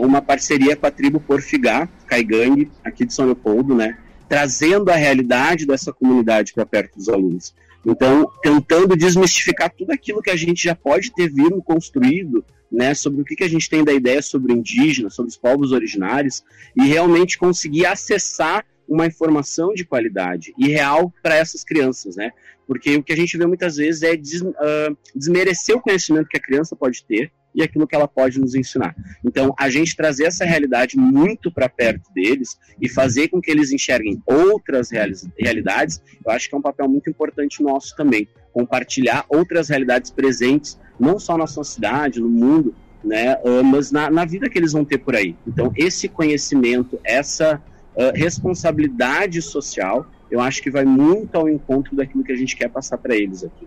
uma 0.00 0.20
parceria 0.20 0.76
com 0.76 0.86
a 0.86 0.90
tribo 0.90 1.18
Porfigá, 1.18 1.88
Caigangue, 2.06 2.70
aqui 2.84 3.04
de 3.06 3.14
São 3.14 3.24
Leopoldo, 3.24 3.74
né? 3.74 3.96
Trazendo 4.28 4.90
a 4.90 4.94
realidade 4.94 5.66
dessa 5.66 5.92
comunidade 5.92 6.52
para 6.52 6.66
perto 6.66 6.96
dos 6.96 7.08
alunos. 7.08 7.54
Então, 7.86 8.30
tentando 8.42 8.96
desmistificar 8.96 9.70
tudo 9.70 9.92
aquilo 9.92 10.22
que 10.22 10.30
a 10.30 10.36
gente 10.36 10.64
já 10.64 10.74
pode 10.74 11.12
ter 11.12 11.28
vindo 11.32 11.62
construído, 11.62 12.44
né, 12.70 12.92
sobre 12.94 13.22
o 13.22 13.24
que, 13.24 13.36
que 13.36 13.44
a 13.44 13.48
gente 13.48 13.68
tem 13.70 13.82
da 13.82 13.92
ideia 13.92 14.20
sobre 14.20 14.52
indígenas, 14.52 15.14
sobre 15.14 15.30
os 15.30 15.36
povos 15.36 15.72
originários, 15.72 16.44
e 16.76 16.84
realmente 16.86 17.38
conseguir 17.38 17.86
acessar 17.86 18.64
uma 18.86 19.06
informação 19.06 19.72
de 19.74 19.84
qualidade 19.84 20.54
e 20.58 20.68
real 20.68 21.12
para 21.22 21.36
essas 21.36 21.62
crianças, 21.62 22.16
né? 22.16 22.30
Porque 22.66 22.96
o 22.96 23.02
que 23.02 23.12
a 23.12 23.16
gente 23.16 23.36
vê 23.36 23.46
muitas 23.46 23.76
vezes 23.76 24.02
é 24.02 24.16
des, 24.16 24.40
uh, 24.40 24.96
desmerecer 25.14 25.76
o 25.76 25.80
conhecimento 25.80 26.28
que 26.28 26.38
a 26.38 26.42
criança 26.42 26.74
pode 26.74 27.04
ter 27.04 27.30
e 27.54 27.62
aquilo 27.62 27.86
que 27.86 27.94
ela 27.94 28.06
pode 28.06 28.38
nos 28.38 28.54
ensinar. 28.54 28.94
Então, 29.24 29.54
a 29.58 29.68
gente 29.68 29.96
trazer 29.96 30.24
essa 30.24 30.44
realidade 30.44 30.96
muito 30.96 31.50
para 31.50 31.68
perto 31.68 32.12
deles 32.12 32.58
e 32.80 32.88
fazer 32.88 33.28
com 33.28 33.40
que 33.40 33.50
eles 33.50 33.72
enxerguem 33.72 34.22
outras 34.26 34.90
realidades, 34.90 36.02
eu 36.24 36.30
acho 36.30 36.48
que 36.48 36.54
é 36.54 36.58
um 36.58 36.62
papel 36.62 36.88
muito 36.88 37.10
importante 37.10 37.62
nosso 37.62 37.96
também. 37.96 38.28
Compartilhar 38.52 39.24
outras 39.28 39.68
realidades 39.68 40.10
presentes, 40.10 40.78
não 40.98 41.18
só 41.18 41.36
na 41.36 41.46
sua 41.46 41.64
cidade, 41.64 42.20
no 42.20 42.28
mundo, 42.28 42.74
né, 43.02 43.32
ah, 43.44 43.62
mas 43.62 43.90
na, 43.90 44.10
na 44.10 44.24
vida 44.24 44.48
que 44.48 44.58
eles 44.58 44.72
vão 44.72 44.84
ter 44.84 44.98
por 44.98 45.14
aí. 45.14 45.36
Então, 45.46 45.72
esse 45.76 46.08
conhecimento, 46.08 46.98
essa 47.04 47.62
uh, 47.94 48.12
responsabilidade 48.14 49.40
social, 49.40 50.06
eu 50.30 50.40
acho 50.40 50.62
que 50.62 50.70
vai 50.70 50.84
muito 50.84 51.34
ao 51.36 51.48
encontro 51.48 51.96
daquilo 51.96 52.22
que 52.22 52.32
a 52.32 52.36
gente 52.36 52.56
quer 52.56 52.68
passar 52.68 52.98
para 52.98 53.16
eles 53.16 53.44
aqui. 53.44 53.66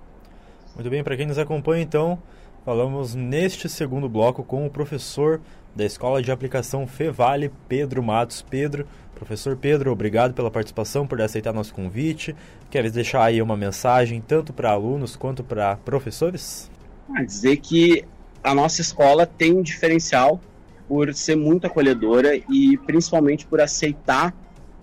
Muito 0.75 0.89
bem, 0.89 1.03
para 1.03 1.17
quem 1.17 1.25
nos 1.25 1.37
acompanha, 1.37 1.83
então, 1.83 2.21
falamos 2.65 3.15
neste 3.15 3.67
segundo 3.67 4.07
bloco 4.07 4.43
com 4.43 4.65
o 4.65 4.69
professor 4.69 5.41
da 5.75 5.85
Escola 5.85 6.21
de 6.21 6.31
Aplicação 6.31 6.85
Fevale, 6.85 7.51
Pedro 7.67 8.03
Matos. 8.03 8.41
Pedro, 8.47 8.87
professor 9.15 9.55
Pedro, 9.55 9.91
obrigado 9.91 10.33
pela 10.33 10.51
participação, 10.51 11.07
por 11.07 11.21
aceitar 11.21 11.53
nosso 11.53 11.73
convite. 11.73 12.35
Queres 12.69 12.91
deixar 12.91 13.23
aí 13.23 13.41
uma 13.41 13.57
mensagem 13.57 14.21
tanto 14.21 14.53
para 14.53 14.71
alunos 14.71 15.15
quanto 15.15 15.43
para 15.43 15.75
professores? 15.77 16.69
Ah, 17.15 17.23
dizer 17.23 17.57
que 17.57 18.05
a 18.43 18.53
nossa 18.53 18.81
escola 18.81 19.25
tem 19.25 19.53
um 19.53 19.61
diferencial 19.61 20.39
por 20.87 21.13
ser 21.13 21.37
muito 21.37 21.65
acolhedora 21.65 22.35
e 22.35 22.77
principalmente 22.85 23.45
por 23.45 23.61
aceitar 23.61 24.35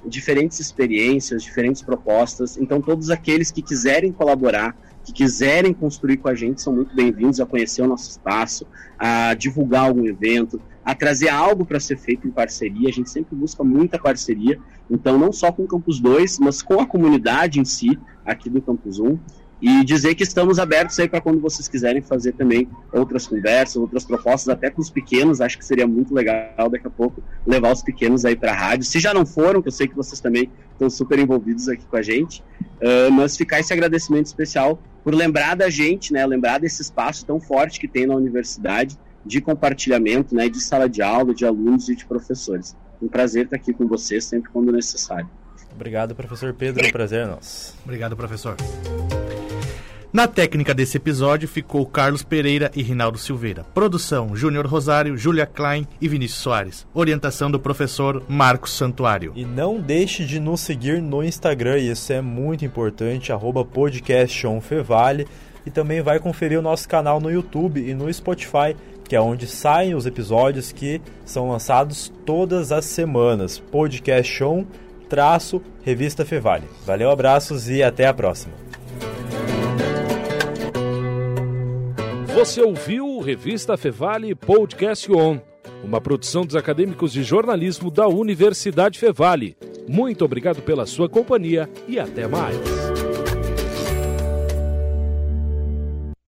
diferentes 0.07 0.61
experiências, 0.61 1.43
diferentes 1.43 1.83
propostas. 1.83 2.57
Então, 2.57 2.81
todos 2.81 3.11
aqueles 3.11 3.51
que 3.51 3.63
quiserem 3.63 4.13
colaborar, 4.13 4.77
que 5.05 5.13
quiserem 5.13 5.73
construir 5.73 6.19
com 6.19 6.29
a 6.29 6.35
gente, 6.35 6.61
são 6.61 6.73
muito 6.73 6.95
bem-vindos 6.95 7.41
a 7.41 7.47
conhecer 7.47 7.83
o 7.83 7.87
nosso 7.87 8.11
espaço, 8.11 8.67
a 8.99 9.35
divulgar 9.35 9.87
algum 9.87 10.07
evento, 10.07 10.61
a 10.85 10.95
trazer 10.95 11.29
algo 11.29 11.65
para 11.65 11.81
ser 11.81 11.97
feito 11.97 12.27
em 12.27 12.31
parceria. 12.31 12.89
A 12.89 12.93
gente 12.93 13.11
sempre 13.11 13.35
busca 13.35 13.65
muita 13.65 13.99
parceria, 13.99 14.59
então, 14.91 15.19
não 15.19 15.33
só 15.33 15.53
com 15.53 15.65
o 15.65 15.67
Campus 15.67 16.01
2, 16.01 16.39
mas 16.39 16.63
com 16.63 16.81
a 16.81 16.87
comunidade 16.87 17.61
em 17.61 17.65
si, 17.65 17.99
aqui 18.25 18.49
do 18.49 18.61
Campus 18.63 18.99
1 18.99 19.19
e 19.61 19.85
dizer 19.85 20.15
que 20.15 20.23
estamos 20.23 20.59
abertos 20.59 20.99
aí 20.99 21.09
para 21.09 21.21
quando 21.21 21.41
vocês 21.41 21.67
quiserem 21.67 22.01
fazer 22.01 22.33
também 22.33 22.69
outras 22.93 23.27
conversas, 23.27 23.77
outras 23.77 24.05
propostas, 24.05 24.49
até 24.49 24.71
com 24.71 24.81
os 24.81 24.89
pequenos. 24.89 25.41
Acho 25.41 25.59
que 25.59 25.65
seria 25.65 25.87
muito 25.87 26.15
legal 26.15 26.69
daqui 26.71 26.87
a 26.87 26.91
pouco 26.91 27.23
levar 27.47 27.73
os 27.73 27.83
pequenos 27.83 28.25
aí 28.25 28.37
para 28.37 28.53
a 28.53 28.55
rádio. 28.55 28.87
Se 28.87 29.01
já 29.01 29.13
não 29.13 29.27
foram, 29.27 29.61
que 29.61 29.69
eu 29.69 29.73
sei 29.73 29.89
que 29.89 29.97
vocês 29.97 30.21
também 30.21 30.51
estão 30.73 30.89
super 30.89 31.19
envolvidos 31.19 31.69
aqui 31.69 31.85
com 31.85 31.97
a 31.97 32.03
gente, 32.03 32.43
uh, 32.81 33.11
mas 33.11 33.37
ficar 33.37 33.59
esse 33.59 33.73
agradecimento 33.73 34.27
especial 34.27 34.81
por 35.03 35.15
lembrar 35.15 35.57
da 35.57 35.69
gente, 35.69 36.13
né, 36.13 36.25
lembrar 36.25 36.59
desse 36.59 36.83
espaço 36.83 37.27
tão 37.27 37.41
forte 37.41 37.81
que 37.81 37.89
tem 37.89 38.07
na 38.07 38.15
universidade 38.15 38.97
de 39.25 39.41
compartilhamento, 39.41 40.35
né, 40.35 40.49
de 40.49 40.61
sala 40.61 40.89
de 40.89 41.03
aula, 41.03 41.35
de 41.35 41.45
alunos 41.45 41.89
e 41.89 41.97
de 41.97 42.07
professores. 42.07 42.77
Um 43.03 43.09
prazer 43.09 43.45
estar 43.45 43.57
aqui 43.57 43.73
com 43.73 43.87
vocês 43.87 44.25
sempre 44.25 44.51
quando 44.51 44.71
necessário. 44.71 45.29
Obrigado, 45.75 46.15
professor 46.15 46.53
Pedro. 46.53 46.87
Um 46.87 46.91
prazer 46.91 47.21
é 47.21 47.27
nosso. 47.27 47.75
Obrigado, 47.85 48.17
professor. 48.17 48.57
Na 50.11 50.27
técnica 50.27 50.73
desse 50.73 50.97
episódio 50.97 51.47
ficou 51.47 51.85
Carlos 51.85 52.23
Pereira 52.23 52.71
e 52.75 52.83
Rinaldo 52.83 53.19
Silveira. 53.19 53.63
Produção: 53.75 54.35
Júnior 54.35 54.67
Rosário, 54.67 55.19
Júlia 55.19 55.45
Klein 55.45 55.87
e 56.01 56.09
Vinícius 56.09 56.41
Soares. 56.41 56.87
Orientação 56.95 57.51
do 57.51 57.61
professor 57.61 58.23
Marcos 58.27 58.73
Santuário. 58.73 59.35
E 59.37 59.45
não 59.45 59.79
deixe 59.79 60.25
de 60.25 60.41
nos 60.41 60.63
seguir 60.63 61.03
no 61.03 61.23
Instagram, 61.23 61.79
isso 61.79 62.11
é 62.11 62.23
muito 62.23 62.65
importante, 62.65 63.33
arroba 63.33 63.67
podcastfevale. 63.67 65.27
E 65.67 65.71
também 65.71 66.01
vai 66.01 66.19
conferir 66.19 66.59
o 66.59 66.63
nosso 66.63 66.89
canal 66.89 67.21
no 67.21 67.31
YouTube 67.31 67.79
e 67.79 67.93
no 67.93 68.11
Spotify, 68.11 68.75
que 69.07 69.15
é 69.15 69.21
onde 69.21 69.47
saem 69.47 69.95
os 69.95 70.07
episódios 70.07 70.73
que 70.73 71.03
são 71.27 71.51
lançados 71.51 72.11
todas 72.25 72.73
as 72.73 72.87
semanas. 72.87 73.59
Podcast 73.59 74.43
On, 74.43 74.65
traço, 75.11 75.61
Revista 75.85 76.25
Fevale. 76.25 76.65
Valeu, 76.87 77.11
abraços 77.11 77.69
e 77.69 77.83
até 77.83 78.07
a 78.07 78.15
próxima. 78.15 78.68
Você 82.39 82.63
ouviu 82.63 83.19
Revista 83.19 83.77
Fevale 83.77 84.33
Podcast 84.33 85.11
On, 85.11 85.41
uma 85.83 86.01
produção 86.01 86.47
dos 86.47 86.55
acadêmicos 86.55 87.13
de 87.13 87.25
jornalismo 87.25 87.91
da 87.91 88.07
Universidade 88.07 88.97
Fevale. 88.97 89.57
Muito 89.89 90.25
obrigado 90.25 90.63
pela 90.63 90.87
sua 90.87 91.09
companhia 91.09 91.69
e 91.89 91.99
até 91.99 92.29
mais. 92.29 92.88